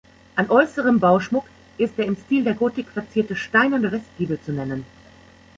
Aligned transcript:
An 0.35 0.49
äußerem 0.49 0.99
Bauschmuck 0.99 1.45
ist 1.77 1.95
der 1.99 2.05
im 2.07 2.15
Stil 2.17 2.43
der 2.43 2.55
Gotik 2.55 2.87
verzierte 2.89 3.35
steinerne 3.35 3.91
Westgiebel 3.91 4.41
zu 4.41 4.51
nennen. 4.51 4.83